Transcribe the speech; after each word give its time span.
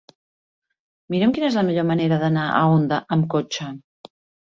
Mira'm 1.17 1.35
quina 1.35 1.47
és 1.51 1.59
la 1.61 1.65
millor 1.69 1.87
manera 1.91 2.19
d'anar 2.25 2.49
a 2.49 2.65
Onda 2.73 3.03
amb 3.19 3.33
cotxe. 3.39 3.73